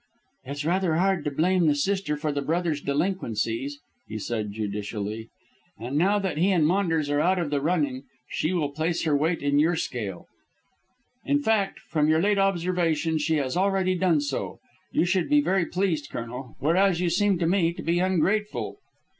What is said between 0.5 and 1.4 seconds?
rather hard to